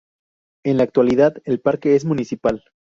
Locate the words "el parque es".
1.45-2.05